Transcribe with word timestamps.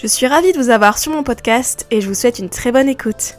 Je 0.00 0.06
suis 0.06 0.26
ravie 0.26 0.52
de 0.54 0.56
vous 0.56 0.70
avoir 0.70 0.96
sur 0.96 1.12
mon 1.12 1.22
podcast 1.22 1.86
et 1.90 2.00
je 2.00 2.08
vous 2.08 2.14
souhaite 2.14 2.38
une 2.38 2.48
très 2.48 2.72
bonne 2.72 2.88
écoute. 2.88 3.36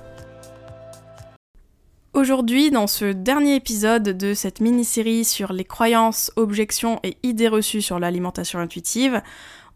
Aujourd'hui, 2.13 2.69
dans 2.69 2.85
ce 2.85 3.05
dernier 3.05 3.55
épisode 3.55 4.03
de 4.03 4.35
cette 4.35 4.59
mini-série 4.59 5.25
sur 5.25 5.53
les 5.53 5.63
croyances, 5.63 6.31
objections 6.35 6.99
et 7.01 7.17
idées 7.23 7.47
reçues 7.47 7.81
sur 7.81 7.97
l'alimentation 7.97 8.59
intuitive, 8.59 9.23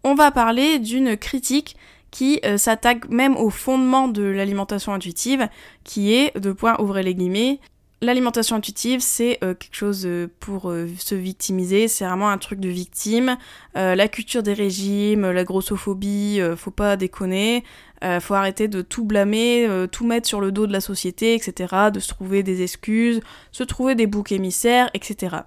on 0.03 0.13
va 0.13 0.29
parler 0.29 0.77
d'une 0.77 1.17
critique 1.17 1.75
qui 2.11 2.39
euh, 2.45 2.59
s'attaque 2.59 3.09
même 3.09 3.35
au 3.35 3.49
fondement 3.49 4.07
de 4.07 4.21
l'alimentation 4.21 4.93
intuitive, 4.93 5.49
qui 5.83 6.13
est, 6.13 6.37
de 6.39 6.51
point 6.51 6.79
ouvrez 6.79 7.01
les 7.01 7.15
guillemets, 7.15 7.61
L'alimentation 8.01 8.57
intuitive, 8.57 8.99
c'est 8.99 9.39
euh, 9.43 9.53
quelque 9.53 9.75
chose 9.75 10.05
euh, 10.05 10.27
pour 10.39 10.71
se 10.99 11.15
victimiser, 11.15 11.87
c'est 11.87 12.05
vraiment 12.05 12.29
un 12.29 12.37
truc 12.37 12.59
de 12.59 12.69
victime. 12.69 13.37
la 13.73 14.07
culture 14.07 14.43
des 14.43 14.53
régimes, 14.53 15.29
la 15.31 15.43
grossophobie, 15.43 16.39
faut 16.55 16.71
pas 16.71 16.97
déconner. 16.97 17.63
Euh, 18.03 18.19
faut 18.19 18.33
arrêter 18.33 18.67
de 18.67 18.81
tout 18.81 19.05
blâmer, 19.05 19.65
euh, 19.67 19.87
tout 19.87 20.05
mettre 20.05 20.27
sur 20.27 20.41
le 20.41 20.51
dos 20.51 20.67
de 20.67 20.73
la 20.73 20.81
société, 20.81 21.33
etc. 21.33 21.89
De 21.93 21.99
se 21.99 22.09
trouver 22.09 22.43
des 22.43 22.61
excuses, 22.61 23.21
se 23.51 23.63
trouver 23.63 23.95
des 23.95 24.05
boucs 24.05 24.31
émissaires, 24.31 24.89
etc. 24.93 25.37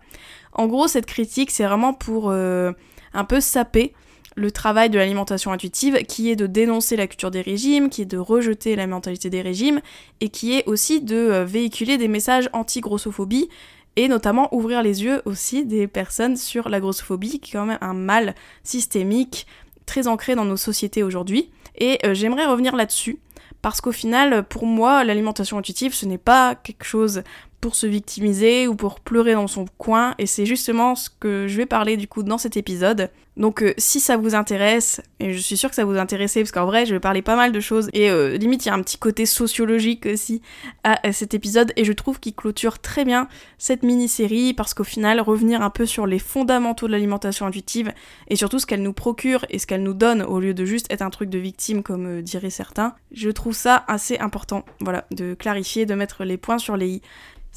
En 0.53 0.67
gros, 0.67 0.89
cette 0.89 1.07
critique, 1.07 1.51
c'est 1.51 1.65
vraiment 1.65 1.93
pour 1.93 2.31
euh, 2.31 2.73
un 3.13 3.25
peu 3.25 3.41
saper 3.41 3.93
le 4.39 4.51
travail 4.51 4.89
de 4.89 4.99
l'alimentation 4.99 5.53
intuitive, 5.53 5.97
qui 6.05 6.31
est 6.31 6.37
de 6.37 6.47
dénoncer 6.47 6.97
la 6.97 7.07
culture 7.07 7.31
des 7.31 7.43
régimes, 7.43 7.91
qui 7.91 8.03
est 8.03 8.07
de 8.07 8.19
rejeter 8.19 8.77
la 8.77 8.87
mentalité 8.87 9.29
des 9.29 9.43
régimes, 9.43 9.81
et 10.21 10.29
qui 10.29 10.55
est 10.55 10.67
aussi 10.67 11.01
de 11.01 11.45
véhiculer 11.47 11.99
des 11.99 12.09
messages 12.09 12.49
anti-grossophobie, 12.53 13.49
et 13.97 14.07
notamment 14.07 14.55
ouvrir 14.55 14.83
les 14.83 15.03
yeux 15.03 15.23
aussi 15.25 15.65
des 15.65 15.89
personnes 15.89 16.37
sur 16.37 16.69
la 16.69 16.79
grossophobie, 16.79 17.41
qui 17.41 17.51
est 17.51 17.59
quand 17.59 17.67
même 17.67 17.79
un 17.81 17.95
mal 17.95 18.35
systémique 18.63 19.47
très 19.87 20.07
ancré 20.07 20.37
dans 20.37 20.45
nos 20.45 20.57
sociétés 20.57 21.03
aujourd'hui. 21.03 21.51
Et 21.77 21.99
euh, 22.05 22.15
j'aimerais 22.15 22.47
revenir 22.47 22.77
là-dessus, 22.77 23.19
parce 23.61 23.81
qu'au 23.81 23.93
final, 23.93 24.45
pour 24.45 24.67
moi, 24.67 25.03
l'alimentation 25.03 25.59
intuitive, 25.59 25.95
ce 25.95 26.07
n'est 26.07 26.17
pas 26.17 26.55
quelque 26.55 26.85
chose 26.85 27.23
pour 27.61 27.75
se 27.75 27.87
victimiser 27.87 28.69
ou 28.69 28.77
pour 28.77 29.01
pleurer 29.01 29.35
dans 29.35 29.47
son 29.47 29.67
coin, 29.79 30.15
et 30.19 30.27
c'est 30.27 30.47
justement 30.47 30.95
ce 30.95 31.11
que 31.11 31.47
je 31.49 31.57
vais 31.57 31.67
parler 31.67 31.97
du 31.97 32.07
coup 32.07 32.23
dans 32.23 32.39
cet 32.39 32.57
épisode. 32.57 33.11
Donc 33.39 33.63
euh, 33.63 33.73
si 33.79 34.01
ça 34.01 34.17
vous 34.17 34.35
intéresse, 34.35 35.01
et 35.21 35.33
je 35.33 35.39
suis 35.39 35.57
sûre 35.57 35.69
que 35.69 35.77
ça 35.77 35.85
vous 35.85 35.97
intéressait, 35.97 36.41
parce 36.41 36.51
qu'en 36.51 36.67
vrai 36.67 36.87
je 36.87 36.95
vais 36.95 37.01
parler 37.01 37.23
pas 37.23 37.37
mal 37.37 37.53
de 37.53 37.61
choses, 37.61 37.89
et 37.93 38.11
euh, 38.11 38.37
limite 38.37 38.67
il 38.67 38.69
y 38.69 38.71
a 38.73 38.75
un 38.75 38.83
petit 38.83 38.99
côté 38.99 39.27
sociologique 39.27 40.07
aussi 40.07 40.43
à, 40.83 41.13
cet 41.13 41.35
épisode, 41.35 41.73
et 41.77 41.85
je 41.85 41.93
trouve 41.93 42.19
qu'il 42.19 42.35
clôture 42.35 42.81
très 42.81 43.05
bien 43.05 43.29
cette 43.57 43.85
mini-série, 43.85 44.55
parce 44.55 44.75
qu'au 44.75 44.85
final 44.85 45.21
revenir 45.21 45.63
un 45.63 45.71
peu 45.71 45.87
sur 45.87 46.07
les 46.07 46.19
fondamentaux 46.19 46.89
de 46.89 46.93
l'alimentation 46.93 47.47
intuitive, 47.47 47.93
et 48.27 48.35
surtout 48.35 48.59
ce 48.59 48.67
qu'elle 48.67 48.83
nous 48.83 48.93
procure 48.93 49.45
et 49.51 49.59
ce 49.59 49.67
qu'elle 49.67 49.85
nous 49.85 49.95
donne, 49.95 50.23
au 50.23 50.41
lieu 50.41 50.53
de 50.53 50.65
juste 50.65 50.87
être 50.91 51.03
un 51.03 51.11
truc 51.11 51.31
de 51.31 51.39
victime 51.39 51.85
comme 51.85 52.19
euh, 52.19 52.23
diraient 52.23 52.51
certains, 52.51 52.95
je 53.13 53.31
trouve 53.31 53.55
ça 53.55 53.85
assez 53.87 54.19
important, 54.19 54.65
voilà, 54.81 55.07
de 55.13 55.35
clarifier, 55.35 55.87
de 55.87 55.95
mettre 55.95 56.25
les 56.25 56.39
points 56.39 56.59
sur 56.59 56.77
les 56.77 56.89
i. 56.89 57.03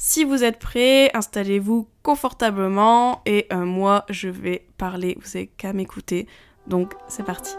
Si 0.04 0.24
vous 0.24 0.42
êtes 0.42 0.58
prêts, 0.58 1.12
installez-vous 1.14 1.86
confortablement 2.02 3.22
et 3.24 3.46
euh, 3.52 3.58
moi 3.58 4.04
je 4.10 4.28
vais 4.28 4.66
parler, 4.76 5.16
vous 5.20 5.28
n'avez 5.34 5.46
qu'à 5.46 5.72
m'écouter. 5.72 6.26
Donc 6.66 6.94
c'est 7.06 7.22
parti. 7.22 7.54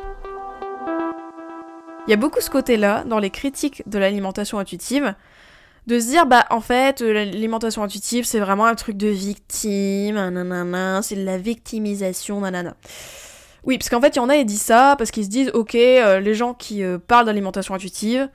Il 2.05 2.11
y 2.11 2.13
a 2.13 2.17
beaucoup 2.17 2.41
ce 2.41 2.49
côté-là 2.49 3.05
dans 3.05 3.19
les 3.19 3.29
critiques 3.29 3.81
de 3.87 3.97
l'alimentation 3.97 4.59
intuitive, 4.59 5.15
de 5.87 5.97
se 6.01 6.07
dire 6.07 6.25
bah 6.25 6.45
en 6.49 6.59
fait 6.59 6.99
l'alimentation 6.99 7.81
intuitive 7.81 8.25
c'est 8.25 8.41
vraiment 8.41 8.65
un 8.65 8.75
truc 8.75 8.97
de 8.97 9.07
victime, 9.07 10.15
nanana, 10.15 11.01
c'est 11.01 11.15
de 11.15 11.23
la 11.23 11.37
victimisation, 11.37 12.41
nanana. 12.41 12.75
Oui, 13.63 13.77
parce 13.77 13.87
qu'en 13.87 14.01
fait 14.01 14.17
il 14.17 14.19
y 14.19 14.19
en 14.19 14.27
a 14.27 14.35
qui 14.35 14.43
disent 14.43 14.63
ça 14.63 14.95
parce 14.97 15.11
qu'ils 15.11 15.23
se 15.23 15.29
disent 15.29 15.51
ok 15.53 15.75
euh, 15.75 16.19
les 16.19 16.33
gens 16.33 16.53
qui 16.53 16.83
euh, 16.83 16.97
parlent 16.97 17.25
d'alimentation 17.25 17.73
intuitive, 17.73 18.27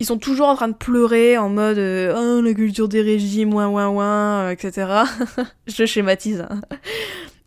ils 0.00 0.06
sont 0.06 0.18
toujours 0.18 0.48
en 0.48 0.56
train 0.56 0.68
de 0.68 0.74
pleurer 0.74 1.36
en 1.36 1.50
mode 1.50 1.76
euh, 1.76 2.38
oh, 2.38 2.40
la 2.40 2.54
culture 2.54 2.88
des 2.88 3.02
régimes, 3.02 3.52
ouin 3.52 3.68
ouin 3.68 3.88
ouin, 3.88 4.46
euh, 4.46 4.50
etc. 4.50 4.88
Je 5.66 5.84
schématise. 5.84 6.46
Hein. 6.48 6.62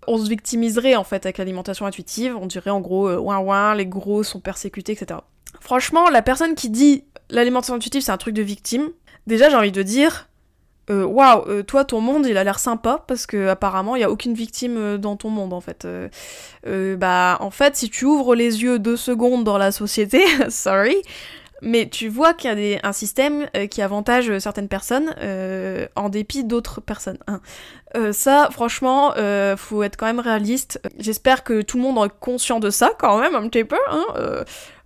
On 0.06 0.20
se 0.20 0.30
victimiserait 0.30 0.96
en 0.96 1.04
fait 1.04 1.26
avec 1.26 1.40
l'alimentation 1.40 1.88
intuitive, 1.88 2.38
on 2.40 2.46
dirait 2.46 2.70
en 2.70 2.80
gros 2.80 3.10
euh, 3.10 3.18
ouin 3.18 3.40
ouin, 3.40 3.74
les 3.74 3.88
gros 3.88 4.22
sont 4.22 4.40
persécutés, 4.40 4.92
etc. 4.92 5.22
Franchement, 5.62 6.10
la 6.10 6.22
personne 6.22 6.54
qui 6.54 6.70
dit 6.70 7.06
l'alimentation 7.32 7.74
intuitive 7.74 8.04
c'est 8.04 8.12
un 8.12 8.18
truc 8.18 8.36
de 8.36 8.44
victime, 8.44 8.90
déjà 9.26 9.50
j'ai 9.50 9.56
envie 9.56 9.72
de 9.72 9.84
dire 9.84 10.30
waouh, 10.90 11.64
toi 11.64 11.86
ton 11.86 12.02
monde 12.02 12.28
il 12.28 12.36
a 12.36 12.44
l'air 12.44 12.60
sympa 12.60 13.06
parce 13.08 13.26
que 13.26 13.48
apparemment 13.48 13.96
il 13.96 14.02
y 14.02 14.04
a 14.04 14.12
aucune 14.12 14.34
victime 14.34 14.98
dans 14.98 15.16
ton 15.16 15.30
monde 15.30 15.54
en 15.54 15.62
fait. 15.62 15.88
bah 16.98 17.38
en 17.40 17.52
fait 17.52 17.78
si 17.78 17.90
tu 17.90 18.04
ouvres 18.04 18.36
les 18.36 18.64
yeux 18.64 18.80
deux 18.80 18.98
secondes 18.98 19.46
dans 19.46 19.58
la 19.58 19.72
société, 19.72 20.22
sorry, 20.50 20.98
mais 21.64 21.88
tu 21.88 22.10
vois 22.10 22.34
qu'il 22.34 22.60
y 22.60 22.76
a 22.76 22.80
un 22.84 22.92
système 22.92 23.48
euh, 23.56 23.68
qui 23.68 23.82
avantage 23.82 24.38
certaines 24.40 24.68
personnes 24.68 25.16
euh, 25.20 25.88
en 25.96 26.10
dépit 26.10 26.44
d'autres 26.44 26.82
personnes. 26.82 27.18
Hein. 27.28 27.40
Euh, 27.96 28.12
ça, 28.12 28.50
franchement, 28.52 29.14
faut 29.56 29.84
être 29.84 29.98
quand 29.98 30.06
même 30.06 30.20
réaliste. 30.20 30.82
J'espère 31.00 31.44
que 31.44 31.62
tout 31.62 31.78
le 31.78 31.84
monde 31.84 32.06
est 32.06 32.12
conscient 32.20 32.60
de 32.60 32.70
ça 32.70 32.92
quand 33.00 33.20
même 33.20 33.36
un 33.36 33.48
petit 33.48 33.64
peu. 33.64 33.78
Hein, 33.90 34.44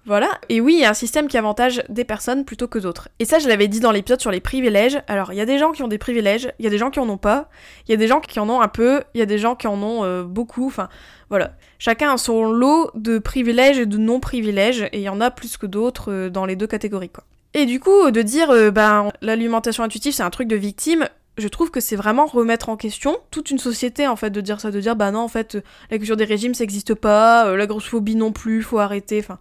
voilà. 0.07 0.29
Et 0.50 0.59
oui, 0.59 0.73
il 0.75 0.79
y 0.79 0.85
a 0.85 0.90
un 0.90 0.95
système 0.95 1.28
qui 1.28 1.38
avantage 1.38 1.84
des 1.90 2.03
personnes 2.03 2.45
plutôt 2.45 2.68
que 2.68 2.79
d'autres. 2.79 3.09
Et 3.19 3.25
ça, 3.25 3.38
je 3.38 3.47
l'avais 3.47 3.68
dit 3.68 3.79
dans 3.79 3.91
l'épisode 3.91 4.22
sur 4.22 4.31
les 4.31 4.40
privilèges. 4.40 5.00
Alors, 5.07 5.34
il 5.34 5.35
y 5.35 5.41
a 5.41 5.45
des 5.45 5.59
gens 5.59 5.72
qui 5.72 5.84
ont 5.84 5.88
des 5.88 6.00
privilèges, 6.00 6.51
il 6.57 6.66
y 6.66 6.68
a 6.68 6.72
des 6.72 6.79
gens 6.79 6.90
qui 6.90 7.00
en 7.00 7.09
ont 7.09 7.18
pas, 7.18 7.50
il 7.88 7.91
y 7.91 7.94
a 7.94 7.97
des 7.97 8.07
gens 8.07 8.22
qui 8.22 8.40
en 8.40 8.50
ont 8.50 8.62
un 8.62 8.67
peu, 8.67 9.03
il 9.13 9.19
y 9.19 9.22
a 9.22 9.28
des 9.28 9.38
gens 9.38 9.56
qui 9.56 9.67
en 9.67 9.81
ont 9.84 10.23
beaucoup. 10.23 10.67
Enfin, 10.67 10.90
voilà. 11.29 11.51
Chacun 11.79 12.13
a 12.13 12.17
son 12.17 12.51
lot 12.51 12.91
de 12.96 13.19
privilèges 13.19 13.79
et 13.79 13.85
de 13.85 13.97
non-privilèges, 13.97 14.84
et 14.91 15.00
il 15.00 15.01
y 15.01 15.09
en 15.09 15.22
a 15.22 15.29
plus 15.29 15.57
que 15.57 15.66
d'autres 15.66 16.12
euh, 16.12 16.29
dans 16.29 16.46
les 16.46 16.56
deux 16.56 16.67
catégories, 16.67 17.09
quoi. 17.09 17.23
Et 17.53 17.66
du 17.66 17.79
coup, 17.79 18.12
de 18.12 18.22
dire, 18.22 18.50
euh, 18.51 18.72
ben, 18.72 19.12
l'alimentation 19.22 19.84
intuitive, 19.84 20.13
c'est 20.13 20.23
un 20.23 20.29
truc 20.29 20.47
de 20.47 20.56
victime, 20.56 21.07
je 21.38 21.47
trouve 21.47 21.69
que 21.69 21.79
c'est 21.79 21.96
vraiment 21.96 22.25
remettre 22.25 22.69
en 22.69 22.78
question 22.78 23.17
toute 23.29 23.51
une 23.51 23.59
société 23.59 24.07
en 24.07 24.16
fait 24.16 24.31
de 24.31 24.41
dire 24.41 24.59
ça 24.59 24.72
de 24.72 24.81
dire 24.81 24.96
bah 24.96 25.12
non 25.12 25.19
en 25.19 25.28
fait 25.28 25.56
la 25.91 25.97
culture 26.00 26.17
des 26.17 26.25
régimes 26.25 26.56
ça 26.56 26.63
existe 26.63 26.96
pas 26.96 27.46
euh, 27.46 27.56
la 27.56 27.67
grossophobie 27.67 28.16
non 28.16 28.31
plus 28.31 28.63
faut 28.63 28.79
arrêter 28.79 29.19
enfin 29.19 29.38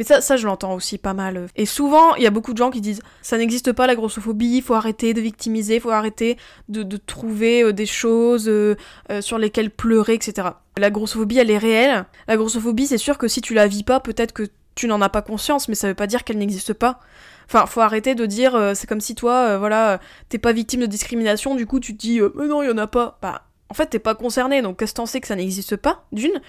mais 0.00 0.20
ça, 0.22 0.36
je 0.38 0.46
l'entends 0.46 0.72
aussi 0.72 0.96
pas 0.96 1.12
mal. 1.12 1.48
Et 1.56 1.66
souvent, 1.66 2.14
il 2.14 2.22
y 2.22 2.26
a 2.26 2.30
beaucoup 2.30 2.54
de 2.54 2.56
gens 2.56 2.70
qui 2.70 2.80
disent 2.80 3.02
ça 3.20 3.36
n'existe 3.36 3.72
pas 3.72 3.86
la 3.86 3.94
grossophobie, 3.94 4.56
il 4.56 4.62
faut 4.62 4.72
arrêter 4.72 5.12
de 5.12 5.20
victimiser, 5.20 5.74
il 5.74 5.80
faut 5.82 5.90
arrêter 5.90 6.38
de, 6.70 6.96
trouver 6.96 7.62
euh, 7.62 7.74
des 7.74 7.84
choses 7.84 8.48
euh, 8.48 8.76
euh, 9.10 9.20
sur 9.20 9.36
lesquelles 9.36 9.70
pleurer, 9.70 10.14
etc. 10.14 10.48
La 10.78 10.90
grossophobie, 10.90 11.36
elle 11.36 11.50
est 11.50 11.58
réelle. 11.58 12.06
La 12.28 12.38
grossophobie, 12.38 12.86
c'est 12.86 12.96
sûr 12.96 13.18
que 13.18 13.28
si 13.28 13.42
tu 13.42 13.52
la 13.52 13.66
vis 13.66 13.82
pas, 13.82 14.00
peut-être 14.00 14.32
que 14.32 14.44
tu 14.74 14.86
n'en 14.86 15.02
as 15.02 15.10
pas 15.10 15.20
conscience, 15.20 15.68
mais 15.68 15.74
ça 15.74 15.88
veut 15.88 15.94
pas 15.94 16.06
dire 16.06 16.24
qu'elle 16.24 16.38
n'existe 16.38 16.72
pas. 16.72 17.00
Enfin, 17.44 17.66
faut 17.66 17.82
arrêter 17.82 18.14
de 18.14 18.24
dire 18.24 18.58
c'est 18.74 18.86
comme 18.86 19.02
si 19.02 19.14
toi, 19.14 19.58
voilà, 19.58 20.00
t'es 20.30 20.38
pas 20.38 20.52
victime 20.54 20.80
de 20.80 20.86
discrimination, 20.86 21.56
du 21.56 21.66
coup 21.66 21.78
tu 21.78 21.94
te 21.94 22.00
dis 22.00 22.20
mais 22.36 22.46
non, 22.46 22.62
il 22.62 22.70
y 22.70 22.72
en 22.72 22.78
a 22.78 22.86
pas. 22.86 23.18
Bah, 23.20 23.42
en 23.68 23.74
fait, 23.74 23.86
t'es 23.86 23.98
pas 23.98 24.14
concerné, 24.14 24.62
donc 24.62 24.78
qu'est-ce 24.78 24.92
que 24.92 24.96
t'en 24.96 25.06
sais 25.06 25.20
que 25.20 25.26
ça 25.26 25.36
n'existe 25.36 25.76
pas, 25.76 26.04
d'une? 26.10 26.40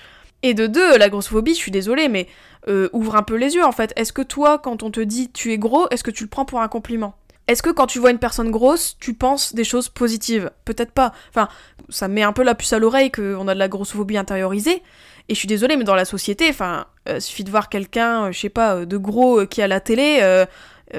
Et 0.43 0.53
de 0.53 0.67
deux, 0.67 0.97
la 0.97 1.09
grossophobie, 1.09 1.53
je 1.53 1.59
suis 1.59 1.71
désolée, 1.71 2.07
mais 2.07 2.27
euh, 2.67 2.89
ouvre 2.93 3.15
un 3.15 3.23
peu 3.23 3.35
les 3.35 3.55
yeux 3.55 3.63
en 3.63 3.71
fait. 3.71 3.93
Est-ce 3.95 4.13
que 4.13 4.21
toi, 4.21 4.59
quand 4.59 4.83
on 4.83 4.91
te 4.91 4.99
dit 4.99 5.31
tu 5.31 5.51
es 5.51 5.57
gros, 5.57 5.87
est-ce 5.89 6.03
que 6.03 6.11
tu 6.11 6.23
le 6.23 6.29
prends 6.29 6.45
pour 6.45 6.61
un 6.61 6.67
compliment? 6.67 7.15
Est-ce 7.47 7.63
que 7.63 7.69
quand 7.69 7.87
tu 7.87 7.99
vois 7.99 8.11
une 8.11 8.19
personne 8.19 8.51
grosse, 8.51 8.97
tu 8.99 9.13
penses 9.13 9.53
des 9.55 9.63
choses 9.63 9.89
positives? 9.89 10.51
Peut-être 10.63 10.91
pas. 10.91 11.11
Enfin, 11.29 11.47
ça 11.89 12.07
met 12.07 12.23
un 12.23 12.33
peu 12.33 12.43
la 12.43 12.55
puce 12.55 12.71
à 12.73 12.79
l'oreille 12.79 13.11
qu'on 13.11 13.47
a 13.47 13.53
de 13.53 13.59
la 13.59 13.67
grossophobie 13.67 14.17
intériorisée. 14.17 14.81
Et 15.27 15.33
je 15.33 15.39
suis 15.39 15.47
désolée, 15.47 15.75
mais 15.75 15.83
dans 15.83 15.95
la 15.95 16.05
société, 16.05 16.47
enfin, 16.49 16.85
euh, 17.09 17.19
suffit 17.19 17.43
de 17.43 17.51
voir 17.51 17.69
quelqu'un, 17.69 18.25
euh, 18.25 18.31
je 18.31 18.39
sais 18.39 18.49
pas, 18.49 18.85
de 18.85 18.97
gros 18.97 19.45
qui 19.45 19.61
a 19.61 19.67
la 19.67 19.79
télé, 19.79 20.45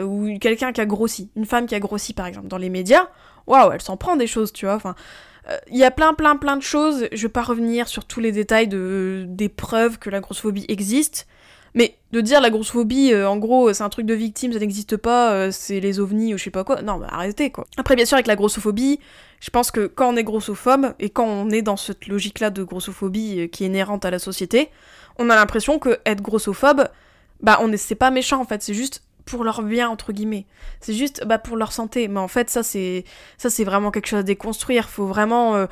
ou 0.00 0.38
quelqu'un 0.38 0.72
qui 0.72 0.80
a 0.80 0.86
grossi, 0.86 1.30
une 1.36 1.46
femme 1.46 1.66
qui 1.66 1.74
a 1.74 1.80
grossi 1.80 2.12
par 2.14 2.26
exemple 2.26 2.48
dans 2.48 2.58
les 2.58 2.70
médias, 2.70 3.08
waouh, 3.46 3.72
elle 3.72 3.82
s'en 3.82 3.96
prend 3.96 4.16
des 4.16 4.26
choses, 4.26 4.52
tu 4.52 4.66
vois. 4.66 4.74
Enfin, 4.74 4.94
il 5.70 5.76
y 5.76 5.84
a 5.84 5.90
plein, 5.90 6.14
plein, 6.14 6.36
plein 6.36 6.56
de 6.56 6.62
choses. 6.62 7.08
Je 7.12 7.22
vais 7.22 7.32
pas 7.32 7.42
revenir 7.42 7.88
sur 7.88 8.04
tous 8.04 8.20
les 8.20 8.30
détails 8.30 8.68
de, 8.68 9.24
des 9.26 9.48
preuves 9.48 9.98
que 9.98 10.08
la 10.08 10.20
grossophobie 10.20 10.64
existe. 10.68 11.26
Mais 11.74 11.96
de 12.12 12.20
dire 12.20 12.40
la 12.40 12.50
grossophobie, 12.50 13.12
euh, 13.12 13.28
en 13.28 13.38
gros, 13.38 13.72
c'est 13.72 13.82
un 13.82 13.88
truc 13.88 14.04
de 14.04 14.12
victime, 14.12 14.52
ça 14.52 14.58
n'existe 14.58 14.96
pas, 14.98 15.32
euh, 15.32 15.50
c'est 15.50 15.80
les 15.80 16.00
ovnis 16.00 16.34
ou 16.34 16.38
je 16.38 16.44
sais 16.44 16.50
pas 16.50 16.64
quoi. 16.64 16.82
Non, 16.82 17.00
arrêtez 17.02 17.50
quoi. 17.50 17.66
Après, 17.78 17.96
bien 17.96 18.04
sûr, 18.04 18.16
avec 18.16 18.26
la 18.26 18.36
grossophobie, 18.36 19.00
je 19.40 19.50
pense 19.50 19.70
que 19.70 19.86
quand 19.86 20.12
on 20.12 20.16
est 20.16 20.24
grossophobe 20.24 20.94
et 21.00 21.08
quand 21.08 21.26
on 21.26 21.50
est 21.50 21.62
dans 21.62 21.78
cette 21.78 22.08
logique-là 22.08 22.50
de 22.50 22.62
grossophobie 22.62 23.40
euh, 23.40 23.46
qui 23.46 23.64
est 23.64 23.68
inhérente 23.68 24.04
à 24.04 24.10
la 24.10 24.18
société, 24.18 24.68
on 25.18 25.30
a 25.30 25.34
l'impression 25.34 25.78
que 25.78 25.98
être 26.04 26.20
grossophobe, 26.20 26.88
bah, 27.40 27.58
on 27.62 27.72
c'est 27.76 27.94
pas 27.94 28.10
méchant 28.10 28.40
en 28.40 28.44
fait, 28.44 28.62
c'est 28.62 28.74
juste 28.74 29.02
pour 29.24 29.44
leur 29.44 29.62
bien 29.62 29.88
entre 29.88 30.12
guillemets. 30.12 30.46
C'est 30.80 30.94
juste 30.94 31.24
bah, 31.26 31.38
pour 31.38 31.56
leur 31.56 31.72
santé. 31.72 32.08
Mais 32.08 32.20
en 32.20 32.28
fait, 32.28 32.50
ça 32.50 32.62
c'est 32.62 33.04
ça 33.38 33.50
c'est 33.50 33.64
vraiment 33.64 33.90
quelque 33.90 34.06
chose 34.06 34.20
à 34.20 34.24
déconstruire. 34.24 34.88
Faut 34.88 35.06
vraiment 35.06 35.56
euh, 35.56 35.66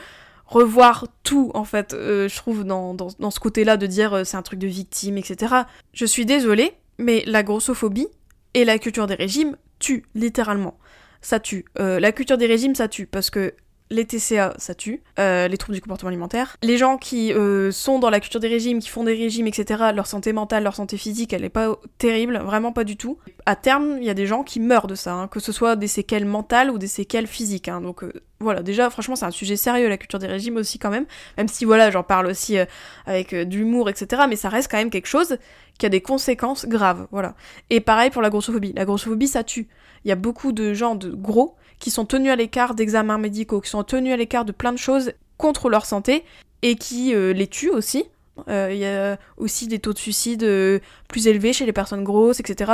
revoir 0.47 1.07
tout 1.23 1.51
en 1.55 1.65
fait. 1.65 1.93
euh, 1.95 2.29
je 2.29 2.37
trouve 2.37 2.65
dans, 2.65 2.95
dans, 2.95 3.31
ce 3.31 3.41
côté-là 3.41 3.77
de 3.77 3.87
dire 3.87 4.15
euh, 4.15 4.25
c'est 4.25 4.37
un 4.37 4.43
truc 4.43 4.59
de 4.59 4.69
victime, 4.69 5.19
etc. 5.19 5.55
Je 5.93 6.05
suis 6.05 6.27
désolée, 6.27 6.73
mais 6.99 7.23
la 7.27 7.43
grossophobie 7.43 8.09
et 8.55 8.65
la 8.65 8.79
culture 8.79 9.07
des 9.07 9.15
régimes 9.15 9.57
tuent 9.79 10.05
littéralement. 10.15 10.79
Ça 11.23 11.39
tue. 11.39 11.67
La 11.77 12.13
culture 12.13 12.39
des 12.39 12.47
régimes, 12.47 12.75
ça 12.75 12.89
tue 12.89 13.07
parce 13.07 13.29
que 13.29 13.53
les 13.91 14.05
TCA, 14.05 14.55
ça 14.57 14.75
tue, 14.75 15.03
euh, 15.19 15.49
les 15.49 15.59
troubles 15.59 15.75
du 15.75 15.81
comportement 15.81 16.09
alimentaire. 16.09 16.57
Les 16.63 16.79
gens 16.79 16.97
qui 16.97 17.33
euh, 17.33 17.73
sont 17.73 17.99
dans 17.99 18.11
la 18.11 18.21
culture 18.21 18.41
des 18.41 18.49
régimes, 18.49 18.79
qui 18.79 18.89
font 18.89 19.03
des 19.03 19.15
régimes, 19.15 19.49
etc., 19.49 19.91
leur 19.95 20.07
santé 20.07 20.33
mentale, 20.33 20.63
leur 20.63 20.77
santé 20.77 20.97
physique, 20.97 21.33
elle 21.33 21.45
est 21.45 21.49
pas 21.49 21.77
terrible, 21.99 22.39
vraiment 22.39 22.73
pas 22.73 22.85
du 22.85 22.97
tout. 22.97 23.19
À 23.47 23.57
terme, 23.57 23.99
il 23.99 24.05
y 24.05 24.11
a 24.11 24.15
des 24.15 24.27
gens 24.27 24.45
qui 24.45 24.61
meurent 24.61 24.87
de 24.87 24.95
ça, 24.95 25.15
hein, 25.15 25.29
que 25.29 25.41
ce 25.41 25.51
soit 25.51 25.75
des 25.75 25.89
séquelles 25.89 26.25
mentales 26.25 26.71
ou 26.71 26.79
des 26.79 26.87
séquelles 26.87 27.27
physiques. 27.27 27.69
hein. 27.69 27.81
donc 27.81 28.05
euh, 28.05 28.13
voilà, 28.39 28.63
déjà, 28.63 28.89
franchement, 28.89 29.17
c'est 29.17 29.27
un 29.27 29.31
sujet 29.31 29.57
sérieux, 29.57 29.89
la 29.89 29.99
culture 29.99 30.19
des 30.19 30.27
régimes 30.29 30.57
aussi 30.57 30.79
quand 30.79 30.91
même, 30.91 31.05
même 31.37 31.49
si 31.49 31.65
voilà, 31.65 31.91
j'en 31.91 32.03
parle 32.03 32.27
aussi 32.27 32.57
avec 33.05 33.35
de 33.35 33.55
l'humour, 33.55 33.91
etc., 33.91 34.23
mais 34.29 34.37
ça 34.37 34.49
reste 34.49 34.71
quand 34.71 34.79
même 34.79 34.89
quelque 34.89 35.09
chose 35.09 35.37
qui 35.81 35.87
a 35.87 35.89
des 35.89 36.03
conséquences 36.03 36.67
graves, 36.67 37.09
voilà. 37.11 37.35
Et 37.71 37.81
pareil 37.81 38.11
pour 38.11 38.21
la 38.21 38.29
grossophobie. 38.29 38.75
La 38.77 38.85
grossophobie, 38.85 39.27
ça 39.27 39.43
tue. 39.43 39.67
Il 40.05 40.09
y 40.09 40.13
a 40.13 40.17
beaucoup 40.17 40.53
de 40.53 40.75
gens 40.75 40.95
de 40.95 41.11
gros 41.11 41.57
qui 41.79 41.91
sont 41.91 42.05
tenus 42.05 42.31
à 42.31 42.37
l'écart 42.37 42.75
d'examens 42.75 43.19
médicaux, 43.19 43.61
qui 43.61 43.71
sont 43.71 43.83
tenus 43.83 44.13
à 44.13 44.17
l'écart 44.17 44.45
de 44.45 44.53
plein 44.53 44.73
de 44.73 44.79
choses 44.79 45.13
contre 45.39 45.71
leur 45.71 45.87
santé 45.87 46.23
et 46.61 46.77
qui 46.77 47.15
euh, 47.15 47.33
les 47.33 47.47
tuent 47.47 47.71
aussi. 47.71 48.05
Euh, 48.49 48.69
Il 48.71 48.79
y 48.79 48.85
a 48.85 49.17
aussi 49.39 49.67
des 49.67 49.79
taux 49.79 49.95
de 49.95 49.99
suicide 49.99 50.45
euh, 50.45 50.81
plus 51.09 51.27
élevés 51.27 51.55
chez 51.55 51.65
les 51.65 51.73
personnes 51.73 52.05
grosses, 52.05 52.41
etc. 52.41 52.73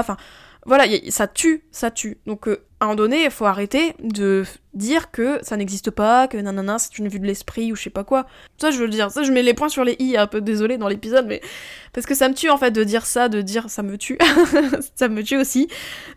voilà, 0.67 0.85
ça 1.11 1.29
tue, 1.29 1.65
ça 1.71 1.91
tue. 1.91 2.19
Donc, 2.27 2.49
euh, 2.49 2.65
à 2.81 2.85
un 2.85 2.89
moment 2.89 2.97
donné, 2.97 3.25
il 3.25 3.31
faut 3.31 3.45
arrêter 3.45 3.95
de 4.03 4.45
dire 4.75 5.11
que 5.11 5.39
ça 5.43 5.57
n'existe 5.57 5.91
pas, 5.91 6.27
que 6.27 6.37
nanana, 6.37 6.79
c'est 6.79 6.99
une 6.99 7.09
vue 7.09 7.21
de 7.21 7.27
l'esprit 7.27 7.73
ou 7.73 7.77
je 7.77 7.85
sais 7.85 7.91
pas 7.91 8.05
quoi. 8.05 8.27
Ça, 8.59 8.73
je 8.73 8.79
veux 8.79 8.89
dire. 8.89 9.11
Ça, 9.11 9.23
je 9.23 9.33
mets 9.33 9.43
les 9.43 9.55
points 9.55 9.69
sur 9.69 9.85
les 9.85 9.97
i, 10.01 10.17
un 10.17 10.27
peu 10.27 10.41
désolé 10.41 10.77
dans 10.77 10.89
l'épisode, 10.89 11.27
mais 11.27 11.41
parce 11.93 12.07
que 12.07 12.15
ça 12.15 12.29
me 12.29 12.35
tue 12.35 12.51
en 12.51 12.59
fait 12.59 12.73
de 12.73 12.83
dire 12.83 13.07
ça, 13.07 13.29
de 13.29 13.41
dire 13.43 13.71
ça 13.71 13.83
me 13.83 13.97
tue. 13.97 14.19
ça 14.97 15.09
me 15.09 15.23
tue 15.23 15.37
aussi. 15.37 15.69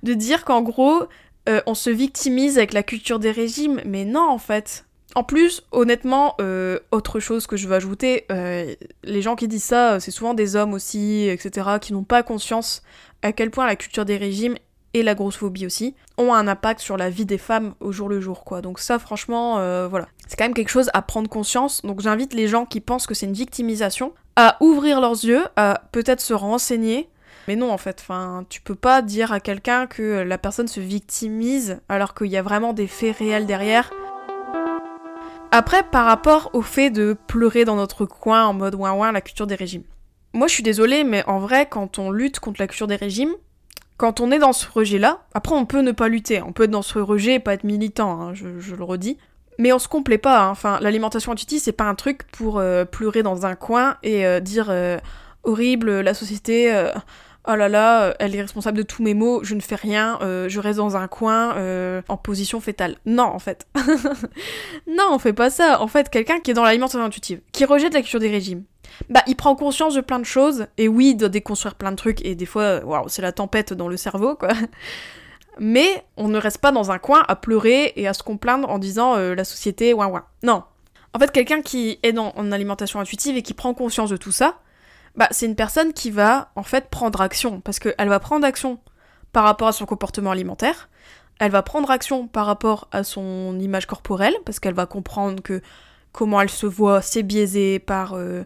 De 0.04 0.14
dire 0.16 0.44
qu'en 0.44 0.62
gros, 0.62 1.04
euh, 1.48 1.62
on 1.68 1.76
se 1.76 1.92
victimise 1.92 2.58
avec 2.58 2.74
la 2.74 2.84
culture 2.84 3.20
des 3.20 3.32
régimes, 3.32 3.82
mais 3.86 4.04
non 4.04 4.28
en 4.28 4.40
fait. 4.40 4.86
En 5.16 5.24
plus, 5.24 5.64
honnêtement, 5.72 6.36
euh, 6.40 6.80
autre 6.92 7.20
chose 7.20 7.48
que 7.48 7.58
je 7.58 7.68
veux 7.68 7.76
ajouter, 7.76 8.26
euh, 8.32 8.76
les 9.04 9.22
gens 9.22 9.36
qui 9.36 9.48
disent 9.48 9.64
ça, 9.64 9.94
euh, 9.94 10.00
c'est 10.00 10.12
souvent 10.12 10.34
des 10.34 10.56
hommes 10.56 10.74
aussi, 10.74 11.28
etc., 11.28 11.68
qui 11.82 11.94
n'ont 11.94 12.04
pas 12.04 12.22
conscience 12.22 12.84
à 13.22 13.32
quel 13.32 13.50
point 13.50 13.66
la 13.66 13.76
culture 13.76 14.06
des 14.06 14.18
régimes 14.18 14.56
et 14.94 15.04
la 15.04 15.16
grossophobie 15.16 15.66
aussi 15.66 15.96
ont 16.18 16.34
un 16.34 16.48
impact 16.48 16.80
sur 16.80 16.98
la 16.98 17.10
vie 17.10 17.26
des 17.26 17.38
femmes 17.38 17.74
au 17.80 17.92
jour 17.92 18.10
le 18.10 18.20
jour, 18.20 18.44
quoi. 18.44 18.62
Donc 18.62 18.80
ça, 18.80 19.00
franchement, 19.00 19.60
euh, 19.60 19.88
voilà. 19.88 20.08
C'est 20.28 20.38
quand 20.38 20.46
même 20.46 20.54
quelque 20.54 20.70
chose 20.70 20.90
à 20.94 21.02
prendre 21.02 21.30
conscience. 21.30 21.82
Donc 21.84 22.02
j'invite 22.02 22.34
les 22.34 22.48
gens 22.48 22.66
qui 22.66 22.82
pensent 22.82 23.08
que 23.08 23.14
c'est 23.14 23.26
une 23.26 23.34
victimisation 23.34 24.14
à 24.36 24.58
ouvrir 24.62 25.02
leurs 25.02 25.24
yeux, 25.24 25.44
à 25.56 25.84
peut-être 25.92 26.22
se 26.22 26.34
renseigner, 26.34 27.10
mais 27.48 27.56
non, 27.56 27.72
en 27.72 27.78
fait, 27.78 27.98
enfin, 28.02 28.46
tu 28.50 28.62
peux 28.62 28.76
pas 28.76 29.02
dire 29.02 29.32
à 29.32 29.40
quelqu'un 29.40 29.88
que 29.88 30.22
la 30.22 30.38
personne 30.38 30.68
se 30.68 30.80
victimise 30.80 31.80
alors 31.90 32.14
qu'il 32.14 32.28
y 32.28 32.38
a 32.38 32.44
vraiment 32.44 32.74
des 32.74 32.88
faits 32.88 33.18
réels 33.18 33.48
derrière. 33.48 33.92
Après, 35.52 35.82
par 35.82 36.06
rapport 36.06 36.52
au 36.54 36.62
fait 36.62 36.92
de 36.92 37.18
pleurer 37.28 37.66
dans 37.66 37.76
notre 37.76 38.06
coin 38.06 38.46
en 38.46 38.54
mode 38.54 38.76
ouin 38.76 38.94
ouin 38.94 39.12
la 39.12 39.22
culture 39.22 39.48
des 39.48 39.56
régimes. 39.56 39.84
Moi, 40.34 40.48
je 40.48 40.54
suis 40.54 40.64
désolée, 40.64 41.04
mais 41.04 41.24
en 41.26 41.40
vrai, 41.40 41.68
quand 41.68 41.98
on 41.98 42.12
lutte 42.12 42.40
contre 42.40 42.62
la 42.62 42.68
culture 42.68 42.86
des 42.86 42.96
régimes, 42.96 43.34
quand 43.98 44.20
on 44.20 44.32
est 44.32 44.38
dans 44.38 44.54
ce 44.54 44.68
rejet-là, 44.72 45.22
après, 45.34 45.56
on 45.56 45.66
peut 45.66 45.82
ne 45.82 45.92
pas 45.92 46.08
lutter, 46.08 46.42
on 46.44 46.54
peut 46.54 46.64
être 46.64 46.72
dans 46.72 46.84
ce 46.84 47.00
rejet 47.00 47.36
et 47.36 47.40
pas 47.40 47.54
être 47.54 47.64
militant, 47.64 48.22
hein, 48.22 48.34
je, 48.36 48.76
le 48.76 48.84
redis. 48.84 49.18
Mais 49.58 49.74
on 49.74 49.80
se 49.80 49.88
complaît 49.88 50.20
pas, 50.20 50.40
hein. 50.40 50.50
enfin, 50.52 50.78
l'alimentation 50.82 51.32
intuitive, 51.32 51.60
c'est 51.62 51.74
pas 51.74 51.84
un 51.86 51.96
truc 51.96 52.24
pour 52.32 52.60
euh, 52.60 52.86
pleurer 52.86 53.24
dans 53.24 53.46
un 53.46 53.56
coin 53.56 53.98
et 54.04 54.26
euh, 54.26 54.40
dire 54.40 54.68
euh, 54.70 55.00
horrible, 55.44 56.00
la 56.00 56.14
société, 56.14 56.72
oh 57.50 57.56
là 57.56 57.68
là, 57.68 58.04
euh, 58.04 58.14
elle 58.20 58.36
est 58.36 58.42
responsable 58.42 58.78
de 58.78 58.84
tous 58.84 59.02
mes 59.02 59.14
maux, 59.14 59.44
je 59.44 59.56
ne 59.56 59.60
fais 59.60 59.76
rien, 59.76 60.20
euh, 60.22 60.48
je 60.48 60.60
reste 60.60 60.78
dans 60.78 60.96
un 60.96 61.08
coin 61.08 61.56
euh, 61.58 62.02
en 62.08 62.16
position 62.16 62.62
fétale. 62.62 62.98
Non, 63.06 63.24
en 63.24 63.40
fait. 63.40 63.68
non, 64.88 65.06
on 65.12 65.20
fait 65.20 65.34
pas 65.34 65.50
ça. 65.50 65.82
En 65.82 65.88
fait, 65.88 66.10
quelqu'un 66.10 66.40
qui 66.40 66.52
est 66.52 66.54
dans 66.54 66.64
l'alimentation 66.64 67.04
intuitive, 67.04 67.42
qui 67.52 67.66
rejette 67.66 67.94
la 67.94 68.02
culture 68.02 68.20
des 68.20 68.30
régimes, 68.30 68.64
bah, 69.10 69.24
il 69.28 69.36
prend 69.36 69.56
conscience 69.56 69.96
de 69.96 70.02
plein 70.02 70.20
de 70.20 70.26
choses, 70.26 70.68
et 70.78 70.88
oui, 70.88 71.12
il 71.12 71.18
doit 71.18 71.30
déconstruire 71.30 71.76
plein 71.76 71.92
de 71.92 71.98
trucs, 71.98 72.24
et 72.24 72.36
des 72.36 72.46
fois, 72.46 72.84
waouh, 72.86 73.10
c'est 73.10 73.22
la 73.22 73.32
tempête 73.32 73.74
dans 73.74 73.88
le 73.88 73.98
cerveau, 73.98 74.36
quoi. 74.36 74.50
Mais 75.62 76.06
on 76.16 76.30
ne 76.30 76.38
reste 76.38 76.60
pas 76.60 76.72
dans 76.72 76.90
un 76.92 77.00
coin 77.00 77.26
à 77.28 77.36
pleurer 77.36 77.92
et 77.98 78.08
à 78.08 78.14
se 78.14 78.24
complaindre 78.24 78.70
en 78.70 78.80
disant 78.80 79.18
la 79.18 79.44
société, 79.44 79.94
ouin 79.94 80.08
ouin. 80.08 80.24
Non. 80.42 80.64
En 81.14 81.20
fait, 81.20 81.32
quelqu'un 81.34 81.62
qui 81.62 82.00
est 82.02 82.14
dans, 82.14 82.32
en 82.38 82.54
alimentation 82.54 83.02
intuitive 83.02 83.36
et 83.36 83.42
qui 83.42 83.54
prend 83.54 83.74
conscience 83.74 84.10
de 84.10 84.16
tout 84.16 84.32
ça, 84.32 84.60
bah, 85.16 85.28
c'est 85.32 85.46
une 85.46 85.56
personne 85.56 85.94
qui 85.94 86.12
va, 86.12 86.52
en 86.56 86.64
fait, 86.64 86.90
prendre 86.90 87.22
action. 87.22 87.62
Parce 87.62 87.80
qu'elle 87.80 88.10
va 88.10 88.20
prendre 88.20 88.46
action 88.46 88.80
par 89.32 89.44
rapport 89.44 89.68
à 89.68 89.72
son 89.72 89.86
comportement 89.86 90.32
alimentaire, 90.32 90.90
elle 91.40 91.52
va 91.52 91.64
prendre 91.64 91.90
action 91.90 92.28
par 92.28 92.46
rapport 92.46 92.88
à 92.92 93.04
son 93.04 93.58
image 93.60 93.86
corporelle, 93.86 94.36
parce 94.46 94.60
qu'elle 94.60 94.74
va 94.74 94.86
comprendre 94.86 95.42
que 95.42 95.62
comment 96.12 96.42
elle 96.42 96.50
se 96.50 96.66
voit, 96.66 97.02
c'est 97.02 97.24
biaisé 97.24 97.80
par 97.80 98.14
euh, 98.14 98.44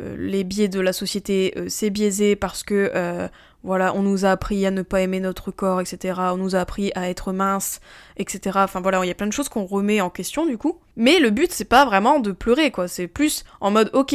euh, 0.00 0.16
les 0.18 0.44
biais 0.44 0.68
de 0.68 0.80
la 0.80 0.92
société, 0.92 1.54
euh, 1.56 1.66
c'est 1.68 1.90
biaisé 1.90 2.36
parce 2.36 2.62
que 2.62 3.30
voilà, 3.62 3.94
on 3.94 4.02
nous 4.02 4.26
a 4.26 4.30
appris 4.30 4.66
à 4.66 4.70
ne 4.70 4.82
pas 4.82 5.00
aimer 5.00 5.20
notre 5.20 5.50
corps, 5.50 5.80
etc. 5.80 6.20
On 6.32 6.36
nous 6.36 6.54
a 6.54 6.60
appris 6.60 6.92
à 6.94 7.08
être 7.08 7.32
mince, 7.32 7.80
etc. 8.18 8.58
Enfin 8.62 8.82
voilà, 8.82 9.02
il 9.02 9.08
y 9.08 9.10
a 9.10 9.14
plein 9.14 9.26
de 9.26 9.32
choses 9.32 9.48
qu'on 9.48 9.64
remet 9.64 10.02
en 10.02 10.10
question 10.10 10.44
du 10.44 10.58
coup. 10.58 10.78
Mais 10.96 11.18
le 11.18 11.30
but 11.30 11.50
c'est 11.50 11.64
pas 11.64 11.86
vraiment 11.86 12.20
de 12.20 12.32
pleurer 12.32 12.70
quoi, 12.70 12.88
c'est 12.88 13.08
plus 13.08 13.44
en 13.62 13.70
mode 13.70 13.88
ok, 13.94 14.14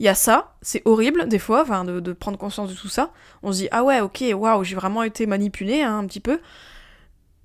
il 0.00 0.06
y 0.06 0.08
a 0.08 0.14
ça, 0.14 0.56
c'est 0.62 0.82
horrible 0.86 1.28
des 1.28 1.38
fois, 1.38 1.62
enfin 1.62 1.84
de, 1.84 2.12
prendre 2.12 2.38
conscience 2.38 2.70
de 2.70 2.74
tout 2.74 2.88
ça. 2.88 3.12
On 3.42 3.52
se 3.52 3.58
dit 3.58 3.68
ah 3.70 3.84
ouais 3.84 4.00
ok, 4.00 4.24
waouh, 4.34 4.64
j'ai 4.64 4.74
vraiment 4.74 5.02
été 5.04 5.26
manipulée 5.26 5.82
hein, 5.82 5.98
un 5.98 6.06
petit 6.06 6.20
peu. 6.20 6.40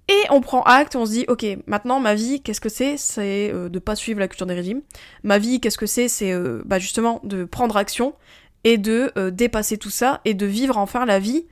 Et 0.07 0.21
on 0.29 0.39
prend 0.39 0.61
acte, 0.63 0.95
on 0.95 1.05
se 1.07 1.11
dit, 1.11 1.25
ok, 1.27 1.43
maintenant 1.65 1.99
ma 1.99 2.13
vie, 2.13 2.41
qu'est-ce 2.41 2.61
que 2.61 2.69
c'est? 2.69 2.95
C'est 2.95 3.51
euh, 3.51 3.69
de 3.69 3.79
pas 3.79 3.95
suivre 3.95 4.19
la 4.19 4.27
culture 4.27 4.45
des 4.45 4.53
régimes. 4.53 4.81
Ma 5.23 5.39
vie, 5.39 5.59
qu'est-ce 5.59 5.79
que 5.79 5.87
c'est? 5.87 6.07
C'est 6.07 6.31
euh, 6.31 6.61
bah, 6.63 6.77
justement 6.77 7.21
de 7.23 7.43
prendre 7.43 7.75
action 7.75 8.13
et 8.63 8.77
de 8.77 9.11
euh, 9.17 9.31
dépasser 9.31 9.77
tout 9.77 9.89
ça 9.89 10.21
et 10.23 10.33
de 10.33 10.45
vivre 10.45 10.77
enfin 10.77 11.05
la 11.05 11.19
vie 11.19 11.47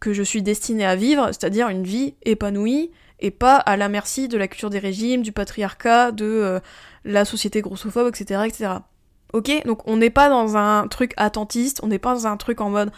que 0.00 0.12
je 0.12 0.22
suis 0.22 0.42
destinée 0.42 0.86
à 0.86 0.96
vivre, 0.96 1.28
c'est-à-dire 1.28 1.68
une 1.68 1.84
vie 1.84 2.14
épanouie 2.22 2.90
et 3.20 3.30
pas 3.30 3.56
à 3.56 3.76
la 3.76 3.88
merci 3.88 4.28
de 4.28 4.38
la 4.38 4.48
culture 4.48 4.70
des 4.70 4.78
régimes, 4.78 5.22
du 5.22 5.32
patriarcat, 5.32 6.10
de 6.10 6.24
euh, 6.24 6.60
la 7.04 7.24
société 7.24 7.60
grossophobe, 7.60 8.08
etc., 8.08 8.42
etc. 8.46 8.70
Ok 9.32 9.50
Donc 9.64 9.86
on 9.86 9.96
n'est 9.96 10.10
pas 10.10 10.28
dans 10.28 10.56
un 10.56 10.88
truc 10.88 11.12
attentiste, 11.16 11.80
on 11.82 11.86
n'est 11.86 11.98
pas 11.98 12.14
dans 12.14 12.26
un 12.26 12.36
truc 12.36 12.60
en 12.60 12.70
mode 12.70 12.90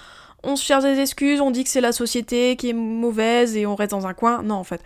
on 0.42 0.56
se 0.56 0.64
cherche 0.64 0.84
des 0.84 0.98
excuses, 0.98 1.40
on 1.40 1.50
dit 1.50 1.64
que 1.64 1.70
c'est 1.70 1.80
la 1.80 1.92
société 1.92 2.56
qui 2.56 2.70
est 2.70 2.74
mauvaise 2.74 3.56
et 3.56 3.66
on 3.66 3.76
reste 3.76 3.92
dans 3.92 4.06
un 4.06 4.14
coin. 4.14 4.42
Non, 4.42 4.56
en 4.56 4.64
fait. 4.64 4.82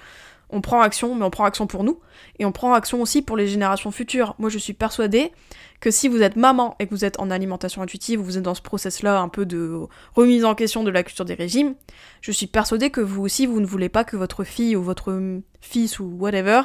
On 0.49 0.61
prend 0.61 0.81
action, 0.81 1.15
mais 1.17 1.25
on 1.25 1.31
prend 1.31 1.45
action 1.45 1.67
pour 1.67 1.83
nous. 1.83 1.99
Et 2.39 2.45
on 2.45 2.53
prend 2.53 2.73
action 2.73 3.03
aussi 3.03 3.21
pour 3.21 3.37
les 3.37 3.49
générations 3.49 3.91
futures. 3.91 4.37
Moi, 4.39 4.49
je 4.49 4.59
suis 4.59 4.75
persuadée 4.75 5.33
que 5.81 5.91
si 5.91 6.07
vous 6.07 6.23
êtes 6.23 6.37
maman 6.37 6.77
et 6.79 6.87
que 6.87 6.91
vous 6.91 7.05
êtes 7.05 7.19
en 7.19 7.31
alimentation 7.31 7.83
intuitive, 7.83 8.21
ou 8.21 8.25
vous 8.25 8.39
êtes 8.39 8.45
dans 8.45 8.55
ce 8.55 8.63
process-là 8.63 9.19
un 9.19 9.29
peu 9.29 9.45
de 9.45 9.81
remise 10.15 10.45
en 10.45 10.55
question 10.55 10.85
de 10.85 10.91
la 10.91 11.03
culture 11.03 11.25
des 11.25 11.35
régimes, 11.35 11.75
je 12.21 12.31
suis 12.31 12.47
persuadée 12.47 12.91
que 12.91 13.01
vous 13.01 13.23
aussi, 13.23 13.47
vous 13.47 13.61
ne 13.61 13.67
voulez 13.67 13.89
pas 13.89 14.05
que 14.05 14.17
votre 14.17 14.45
fille 14.45 14.77
ou 14.77 14.83
votre 14.83 15.41
fils 15.61 15.99
ou 15.99 16.05
whatever 16.19 16.63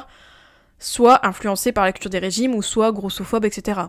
soit 0.78 1.26
influencé 1.26 1.72
par 1.72 1.84
la 1.84 1.92
culture 1.92 2.10
des 2.10 2.18
régimes 2.18 2.54
ou 2.54 2.62
soit 2.62 2.92
grossophobe, 2.92 3.44
etc. 3.44 3.80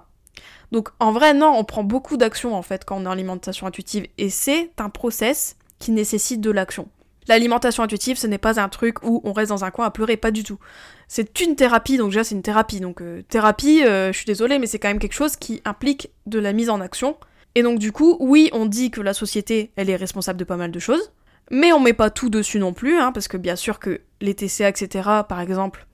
Donc 0.71 0.89
en 0.99 1.11
vrai, 1.11 1.33
non, 1.33 1.53
on 1.55 1.63
prend 1.63 1.83
beaucoup 1.83 2.17
d'actions 2.17 2.55
en 2.55 2.61
fait 2.61 2.85
quand 2.85 2.97
on 2.97 3.05
est 3.05 3.07
en 3.07 3.11
alimentation 3.11 3.67
intuitive 3.67 4.07
et 4.17 4.29
c'est 4.29 4.71
un 4.77 4.89
process 4.89 5.55
qui 5.79 5.91
nécessite 5.91 6.41
de 6.41 6.51
l'action. 6.51 6.87
L'alimentation 7.27 7.83
intuitive, 7.83 8.17
ce 8.17 8.27
n'est 8.27 8.37
pas 8.37 8.59
un 8.59 8.69
truc 8.69 9.03
où 9.03 9.21
on 9.23 9.33
reste 9.33 9.49
dans 9.49 9.63
un 9.63 9.71
coin 9.71 9.85
à 9.85 9.91
pleurer, 9.91 10.17
pas 10.17 10.31
du 10.31 10.43
tout. 10.43 10.59
C'est 11.07 11.39
une 11.41 11.55
thérapie, 11.55 11.97
donc 11.97 12.09
déjà 12.09 12.23
c'est 12.23 12.35
une 12.35 12.41
thérapie. 12.41 12.79
Donc 12.79 13.01
euh, 13.01 13.21
thérapie, 13.29 13.83
euh, 13.83 14.11
je 14.11 14.17
suis 14.17 14.25
désolée, 14.25 14.59
mais 14.59 14.67
c'est 14.67 14.79
quand 14.79 14.89
même 14.89 14.99
quelque 14.99 15.13
chose 15.13 15.35
qui 15.35 15.61
implique 15.63 16.09
de 16.25 16.39
la 16.39 16.53
mise 16.53 16.69
en 16.69 16.81
action. 16.81 17.17
Et 17.55 17.63
donc 17.63 17.79
du 17.79 17.91
coup, 17.91 18.17
oui, 18.19 18.49
on 18.51 18.65
dit 18.65 18.91
que 18.91 18.99
la 18.99 19.13
société, 19.13 19.71
elle 19.75 19.89
est 19.89 19.95
responsable 19.95 20.39
de 20.39 20.43
pas 20.43 20.57
mal 20.57 20.71
de 20.71 20.79
choses, 20.79 21.11
mais 21.51 21.71
on 21.71 21.79
met 21.79 21.93
pas 21.93 22.09
tout 22.09 22.29
dessus 22.29 22.59
non 22.59 22.73
plus, 22.73 22.97
hein, 22.97 23.11
parce 23.11 23.27
que 23.27 23.37
bien 23.37 23.55
sûr 23.55 23.79
que 23.79 24.01
les 24.21 24.33
TCA, 24.33 24.69
etc., 24.69 25.09
par 25.29 25.39
exemple, 25.39 25.85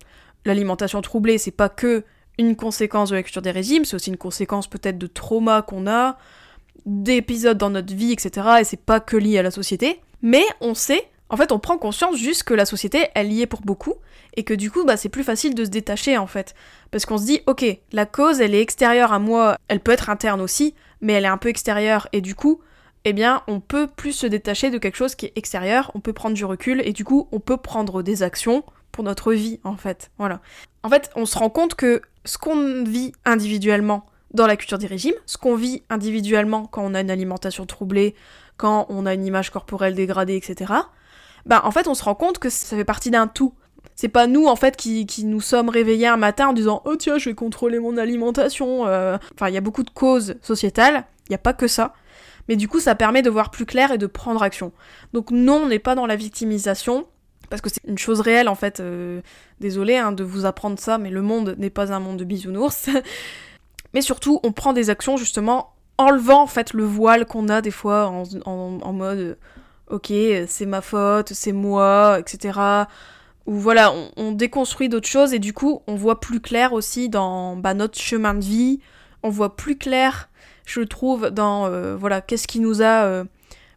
l'alimentation 0.46 1.02
troublée, 1.02 1.38
c'est 1.38 1.52
pas 1.52 1.70
que 1.70 2.04
une 2.40 2.56
conséquence 2.56 3.10
de 3.10 3.16
la 3.16 3.24
culture 3.24 3.42
des 3.42 3.52
régimes, 3.52 3.84
c'est 3.86 3.96
aussi 3.96 4.10
une 4.10 4.18
conséquence 4.18 4.68
peut-être 4.68 4.98
de 4.98 5.08
traumas 5.08 5.62
qu'on 5.62 5.88
a, 5.88 6.18
d'épisodes 6.86 7.58
dans 7.58 7.70
notre 7.70 7.94
vie, 7.94 8.14
etc. 8.14 8.48
Et 8.62 8.64
c'est 8.64 8.82
pas 8.82 9.02
que 9.02 9.18
lié 9.18 9.38
à 9.38 9.44
la 9.44 9.52
société. 9.52 10.00
Mais 10.22 10.44
on 10.62 10.74
sait, 10.74 11.10
en 11.28 11.36
fait, 11.36 11.52
on 11.52 11.60
prend 11.60 11.78
conscience 11.78 12.16
juste 12.16 12.44
que 12.44 12.54
la 12.54 12.66
société, 12.66 13.08
elle 13.14 13.34
y 13.34 13.42
est 13.42 13.46
pour 13.46 13.62
beaucoup, 13.62 13.96
et 14.38 14.44
que 14.44 14.54
du 14.54 14.72
coup, 14.72 14.86
bah, 14.86 14.96
c'est 14.96 15.10
plus 15.10 15.26
facile 15.26 15.54
de 15.54 15.66
se 15.66 15.70
détacher, 15.70 16.18
en 16.18 16.28
fait. 16.28 16.56
Parce 16.92 17.06
qu'on 17.06 17.18
se 17.18 17.26
dit, 17.26 17.42
ok, 17.46 17.66
la 17.92 18.06
cause, 18.06 18.40
elle 18.40 18.56
est 18.56 18.62
extérieure 18.62 19.12
à 19.12 19.20
moi, 19.20 19.58
elle 19.68 19.82
peut 19.82 19.92
être 19.92 20.10
interne 20.10 20.40
aussi, 20.40 20.76
mais 21.02 21.14
elle 21.14 21.26
est 21.26 21.30
un 21.30 21.38
peu 21.38 21.50
extérieure, 21.50 22.08
et 22.14 22.22
du 22.22 22.36
coup, 22.36 22.62
eh 23.04 23.12
bien, 23.12 23.44
on 23.48 23.60
peut 23.60 23.88
plus 23.88 24.14
se 24.14 24.28
détacher 24.28 24.70
de 24.70 24.78
quelque 24.78 24.98
chose 24.98 25.16
qui 25.16 25.26
est 25.26 25.34
extérieur, 25.36 25.92
on 25.94 26.00
peut 26.00 26.14
prendre 26.14 26.36
du 26.36 26.46
recul 26.46 26.82
et 26.86 26.92
du 26.92 27.06
coup, 27.06 27.28
on 27.32 27.40
peut 27.40 27.58
prendre 27.58 28.04
des 28.04 28.24
actions 28.24 28.64
pour 28.92 29.04
notre 29.04 29.34
vie, 29.34 29.60
en 29.64 29.78
fait. 29.78 30.12
Voilà. 30.18 30.42
En 30.84 30.90
fait, 30.90 31.10
on 31.16 31.26
se 31.26 31.38
rend 31.38 31.50
compte 31.50 31.76
que 31.76 32.02
ce 32.30 32.38
qu'on 32.38 32.84
vit 32.84 33.12
individuellement 33.26 34.06
dans 34.36 34.46
la 34.46 34.56
culture 34.56 34.78
des 34.78 34.86
régimes, 34.86 35.16
ce 35.26 35.38
qu'on 35.38 35.56
vit 35.56 35.82
individuellement 35.90 36.68
quand 36.68 36.84
on 36.86 36.94
a 36.94 37.02
une 37.02 37.10
alimentation 37.10 37.66
troublée, 37.66 38.14
quand 38.56 38.86
on 38.90 39.08
a 39.08 39.16
une 39.16 39.26
image 39.26 39.50
corporelle 39.50 39.96
dégradée, 39.96 40.36
etc., 40.36 40.74
bah 41.48 41.62
en 41.64 41.72
fait 41.72 41.88
on 41.88 41.96
se 41.96 42.04
rend 42.04 42.14
compte 42.14 42.38
que 42.38 42.52
ça 42.52 42.78
fait 42.78 42.86
partie 42.86 43.10
d'un 43.10 43.26
tout. 43.26 43.56
C'est 43.96 44.10
pas 44.10 44.28
nous 44.28 44.46
en 44.46 44.56
fait 44.56 44.78
qui, 44.78 45.08
nous 45.26 45.42
sommes 45.42 45.70
réveillés 45.70 46.06
un 46.06 46.18
matin 46.18 46.50
en 46.50 46.54
disant 46.54 46.84
oh 46.86 46.96
tiens 46.96 47.18
je 47.18 47.30
vais 47.30 47.36
contrôler 47.36 47.80
mon 47.80 47.98
alimentation. 47.98 48.86
Euh. 48.86 49.18
Enfin 49.34 49.48
il 49.48 49.56
y 49.56 49.58
a 49.58 49.62
beaucoup 49.62 49.84
de 49.84 49.90
causes 49.90 50.36
sociétales, 50.44 51.06
il 51.26 51.32
n'y 51.32 51.36
a 51.36 51.40
pas 51.40 51.54
que 51.54 51.68
ça. 51.68 51.94
Mais 52.48 52.58
du 52.58 52.68
coup 52.68 52.80
ça 52.80 52.94
permet 52.94 53.24
de 53.24 53.32
voir 53.32 53.50
plus 53.50 53.66
clair 53.66 53.92
et 53.92 53.98
de 53.98 54.06
prendre 54.06 54.44
action. 54.44 54.72
Donc 55.14 55.32
non 55.32 55.62
on 55.64 55.68
n'est 55.68 55.80
pas 55.80 55.96
dans 55.96 56.06
la 56.06 56.16
victimisation, 56.16 57.08
parce 57.50 57.62
que 57.62 57.70
c'est 57.70 57.84
une 57.88 57.98
chose 57.98 58.22
réelle 58.22 58.50
en 58.50 58.56
fait. 58.56 58.80
Euh, 58.80 59.22
désolé 59.60 59.98
hein, 59.98 60.12
de 60.12 60.24
vous 60.24 60.46
apprendre 60.46 60.80
ça, 60.80 60.98
mais 60.98 61.10
le 61.10 61.22
monde 61.22 61.56
n'est 61.58 61.70
pas 61.70 61.92
un 61.94 62.00
monde 62.00 62.18
de 62.18 62.24
bisounours. 62.24 62.90
mais 63.94 64.02
surtout, 64.02 64.40
on 64.44 64.52
prend 64.52 64.74
des 64.74 64.90
actions 64.90 65.18
justement 65.18 65.74
enlevant 65.98 66.44
en 66.44 66.48
fait 66.48 66.74
le 66.74 66.86
voile 66.86 67.26
qu'on 67.26 67.50
a 67.50 67.62
des 67.62 67.72
fois 67.72 68.08
en, 68.46 68.94
mode 68.94 69.38
ok 69.90 70.14
c'est 70.48 70.66
ma 70.66 70.82
faute, 70.82 71.34
c'est 71.34 71.52
moi, 71.52 72.18
etc. 72.20 72.60
Ou 73.46 73.54
voilà, 73.56 73.94
on, 74.16 74.32
déconstruit 74.32 74.90
d'autres 74.90 75.08
choses 75.08 75.34
et 75.34 75.40
du 75.40 75.54
coup 75.54 75.82
on 75.88 75.96
voit 75.96 76.20
plus 76.20 76.40
clair 76.40 76.72
aussi 76.72 77.10
dans 77.10 77.56
bah, 77.58 77.74
notre 77.74 78.00
chemin 78.00 78.34
de 78.34 78.44
vie, 78.44 78.80
on 79.24 79.30
voit 79.30 79.56
plus 79.58 79.78
clair, 79.78 80.30
je 80.66 80.82
trouve, 80.82 81.32
dans 81.32 81.66
euh, 81.66 81.96
voilà 81.98 82.22
qu'est-ce 82.22 82.48
qui 82.48 82.60
nous 82.60 82.82
a 82.82 83.04
euh, 83.04 83.26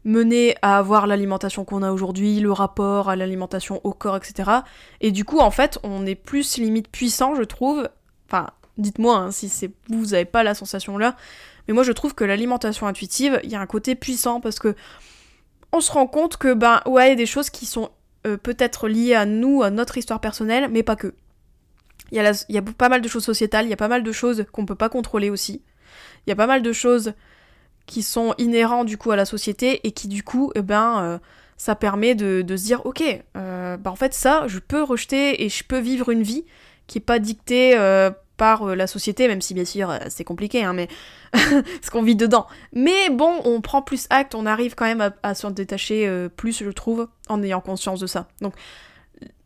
mené 0.04 0.56
à 0.62 0.78
avoir 0.78 1.06
l'alimentation 1.06 1.64
qu'on 1.64 1.82
a 1.82 1.92
aujourd'hui, 1.92 2.40
le 2.40 2.52
rapport 2.52 3.08
à 3.08 3.16
l'alimentation 3.16 3.80
au 3.84 3.92
corps, 3.92 4.16
etc. 4.16 4.50
Et 5.00 5.12
du 5.12 5.24
coup 5.24 5.38
en 5.38 5.50
fait 5.50 5.78
on 5.82 6.06
est 6.06 6.14
plus 6.14 6.58
limite 6.58 6.88
puissant, 6.88 7.34
je 7.34 7.42
trouve. 7.42 7.88
Enfin, 8.28 8.50
dites-moi 8.78 9.16
hein, 9.16 9.30
si 9.30 9.70
vous 9.88 10.06
n'avez 10.06 10.24
pas 10.24 10.42
la 10.42 10.54
sensation 10.54 10.98
là, 10.98 11.16
mais 11.66 11.74
moi, 11.74 11.82
je 11.84 11.92
trouve 11.92 12.14
que 12.14 12.24
l'alimentation 12.24 12.86
intuitive, 12.86 13.40
il 13.44 13.50
y 13.50 13.54
a 13.54 13.60
un 13.60 13.66
côté 13.66 13.94
puissant 13.94 14.40
parce 14.40 14.58
que 14.58 14.74
on 15.72 15.80
se 15.80 15.90
rend 15.90 16.06
compte 16.06 16.36
que, 16.36 16.52
ben, 16.54 16.82
ouais, 16.86 17.16
des 17.16 17.26
choses 17.26 17.50
qui 17.50 17.66
sont 17.66 17.90
euh, 18.26 18.36
peut-être 18.36 18.88
liées 18.88 19.14
à 19.14 19.24
nous, 19.24 19.62
à 19.62 19.70
notre 19.70 19.96
histoire 19.96 20.20
personnelle, 20.20 20.68
mais 20.70 20.82
pas 20.82 20.96
que. 20.96 21.14
Il 22.10 22.16
y, 22.16 22.20
a 22.20 22.44
y 22.50 22.58
a 22.58 22.62
pas 22.62 22.90
mal 22.90 23.00
de 23.00 23.08
choses 23.08 23.24
sociétales, 23.24 23.64
il 23.64 23.70
y 23.70 23.72
a 23.72 23.78
pas 23.78 23.88
mal 23.88 24.02
de 24.02 24.12
choses 24.12 24.44
qu'on 24.52 24.66
peut 24.66 24.74
pas 24.74 24.90
contrôler 24.90 25.30
aussi. 25.30 25.62
Il 26.26 26.30
y 26.30 26.32
a 26.32 26.36
pas 26.36 26.46
mal 26.46 26.60
de 26.60 26.72
choses 26.72 27.14
qui 27.86 28.02
sont 28.02 28.34
inhérentes 28.38 28.86
du 28.86 28.98
coup 28.98 29.10
à 29.10 29.16
la 29.16 29.24
société 29.24 29.86
et 29.86 29.92
qui 29.92 30.08
du 30.08 30.22
coup, 30.22 30.52
eh 30.54 30.62
ben, 30.62 31.02
euh, 31.02 31.18
ça 31.56 31.74
permet 31.74 32.14
de, 32.14 32.44
se 32.48 32.64
dire, 32.64 32.84
ok, 32.86 33.02
euh, 33.36 33.76
ben, 33.76 33.90
en 33.90 33.96
fait 33.96 34.14
ça, 34.14 34.46
je 34.46 34.58
peux 34.58 34.82
rejeter 34.82 35.44
et 35.44 35.48
je 35.48 35.64
peux 35.64 35.78
vivre 35.78 36.10
une 36.10 36.22
vie 36.22 36.44
qui 36.86 36.98
est 36.98 37.02
pas 37.02 37.18
dictée 37.18 37.76
par 38.36 38.74
la 38.74 38.86
société, 38.86 39.28
même 39.28 39.40
si 39.40 39.54
bien 39.54 39.64
sûr 39.64 39.94
c'est 40.08 40.24
compliqué, 40.24 40.64
hein, 40.64 40.72
mais 40.72 40.88
ce 41.82 41.90
qu'on 41.90 42.02
vit 42.02 42.16
dedans. 42.16 42.46
Mais 42.72 43.10
bon, 43.10 43.40
on 43.44 43.60
prend 43.60 43.82
plus 43.82 44.06
acte, 44.10 44.34
on 44.34 44.46
arrive 44.46 44.74
quand 44.74 44.84
même 44.84 45.12
à, 45.22 45.34
s'en 45.34 45.50
détacher 45.50 46.06
euh, 46.06 46.28
plus, 46.28 46.62
je 46.62 46.70
trouve, 46.70 47.08
en 47.28 47.42
ayant 47.42 47.60
conscience 47.60 48.00
de 48.00 48.06
ça. 48.06 48.28
Donc, 48.40 48.54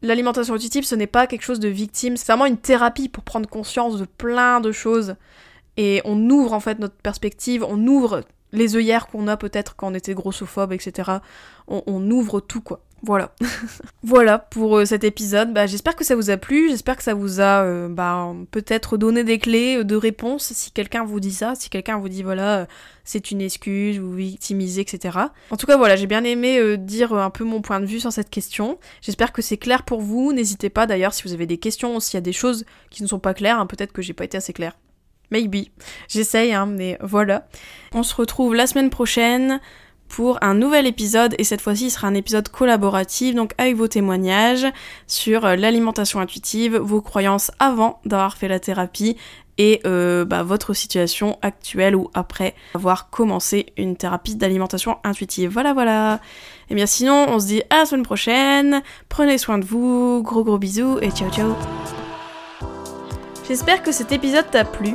l'alimentation 0.02 0.54
intuitive, 0.54 0.84
ce 0.84 0.94
n'est 0.94 1.06
pas 1.06 1.26
quelque 1.26 1.42
chose 1.42 1.60
de 1.60 1.68
victime, 1.68 2.16
c'est 2.16 2.26
vraiment 2.26 2.46
une 2.46 2.56
thérapie 2.56 3.08
pour 3.08 3.22
prendre 3.22 3.48
conscience 3.48 3.98
de 3.98 4.04
plein 4.04 4.60
de 4.60 4.72
choses. 4.72 5.16
Et 5.76 6.00
on 6.04 6.30
ouvre 6.30 6.52
en 6.52 6.60
fait 6.60 6.78
notre 6.78 6.96
perspective, 6.96 7.64
on 7.68 7.86
ouvre 7.86 8.22
les 8.52 8.76
œillères 8.76 9.08
qu'on 9.08 9.28
a 9.28 9.36
peut-être 9.36 9.76
quand 9.76 9.90
on 9.90 9.94
était 9.94 10.14
grossophobe, 10.14 10.72
etc. 10.72 11.10
on 11.68 12.10
ouvre 12.10 12.40
tout 12.40 12.60
quoi. 12.60 12.80
Voilà. 13.02 13.32
voilà 14.02 14.38
pour 14.38 14.78
euh, 14.78 14.84
cet 14.84 15.04
épisode. 15.04 15.52
Bah, 15.52 15.66
j'espère 15.66 15.96
que 15.96 16.04
ça 16.04 16.16
vous 16.16 16.30
a 16.30 16.36
plu, 16.36 16.70
j'espère 16.70 16.96
que 16.96 17.02
ça 17.02 17.14
vous 17.14 17.40
a 17.40 17.62
euh, 17.62 17.88
bah, 17.88 18.34
peut-être 18.50 18.96
donné 18.96 19.22
des 19.22 19.38
clés 19.38 19.84
de 19.84 19.96
réponse 19.96 20.52
si 20.52 20.70
quelqu'un 20.70 21.04
vous 21.04 21.20
dit 21.20 21.32
ça, 21.32 21.54
si 21.54 21.68
quelqu'un 21.68 21.98
vous 21.98 22.08
dit 22.08 22.22
voilà, 22.22 22.60
euh, 22.60 22.66
c'est 23.04 23.30
une 23.30 23.42
excuse, 23.42 23.98
vous 23.98 24.12
victimisez, 24.12 24.80
etc. 24.80 25.18
En 25.50 25.56
tout 25.56 25.66
cas, 25.66 25.76
voilà, 25.76 25.94
j'ai 25.96 26.06
bien 26.06 26.24
aimé 26.24 26.76
dire 26.78 27.12
un 27.12 27.30
peu 27.30 27.44
mon 27.44 27.60
point 27.60 27.80
de 27.80 27.86
vue 27.86 28.00
sur 28.00 28.12
cette 28.12 28.30
question. 28.30 28.78
J'espère 29.02 29.32
que 29.32 29.42
c'est 29.42 29.58
clair 29.58 29.84
pour 29.84 30.00
vous. 30.00 30.32
N'hésitez 30.32 30.70
pas 30.70 30.86
d'ailleurs 30.86 31.14
si 31.14 31.22
vous 31.22 31.32
avez 31.32 31.46
des 31.46 31.58
questions, 31.58 32.00
s'il 32.00 32.14
y 32.14 32.18
a 32.18 32.22
des 32.22 32.32
choses 32.32 32.64
qui 32.90 33.02
ne 33.02 33.08
sont 33.08 33.20
pas 33.20 33.34
claires, 33.34 33.60
hein, 33.60 33.66
peut-être 33.66 33.92
que 33.92 34.02
j'ai 34.02 34.14
pas 34.14 34.24
été 34.24 34.36
assez 34.36 34.52
claire. 34.52 34.76
Maybe. 35.30 35.66
J'essaye, 36.08 36.52
hein, 36.52 36.66
mais 36.66 36.98
voilà. 37.00 37.46
On 37.92 38.02
se 38.02 38.14
retrouve 38.14 38.54
la 38.54 38.66
semaine 38.66 38.90
prochaine 38.90 39.60
pour 40.08 40.38
un 40.42 40.54
nouvel 40.54 40.86
épisode 40.86 41.34
et 41.38 41.44
cette 41.44 41.60
fois-ci 41.60 41.86
il 41.86 41.90
sera 41.90 42.08
un 42.08 42.14
épisode 42.14 42.48
collaboratif 42.48 43.34
donc 43.34 43.52
avec 43.58 43.76
vos 43.76 43.88
témoignages 43.88 44.66
sur 45.06 45.44
euh, 45.44 45.56
l'alimentation 45.56 46.20
intuitive, 46.20 46.76
vos 46.76 47.00
croyances 47.00 47.50
avant 47.58 48.00
d'avoir 48.04 48.36
fait 48.36 48.48
la 48.48 48.60
thérapie 48.60 49.16
et 49.58 49.80
euh, 49.86 50.24
bah, 50.24 50.42
votre 50.42 50.74
situation 50.74 51.38
actuelle 51.42 51.96
ou 51.96 52.10
après 52.14 52.54
avoir 52.74 53.08
commencé 53.10 53.66
une 53.76 53.96
thérapie 53.96 54.36
d'alimentation 54.36 54.98
intuitive. 55.02 55.50
Voilà 55.50 55.72
voilà. 55.72 56.20
Et 56.70 56.74
bien 56.74 56.86
sinon 56.86 57.26
on 57.28 57.40
se 57.40 57.46
dit 57.46 57.62
à 57.70 57.78
la 57.78 57.86
semaine 57.86 58.04
prochaine, 58.04 58.82
prenez 59.08 59.38
soin 59.38 59.58
de 59.58 59.64
vous, 59.64 60.22
gros 60.22 60.44
gros 60.44 60.58
bisous 60.58 60.98
et 61.00 61.10
ciao 61.10 61.30
ciao. 61.30 61.54
J'espère 63.48 63.82
que 63.82 63.92
cet 63.92 64.12
épisode 64.12 64.50
t'a 64.50 64.64
plu. 64.64 64.94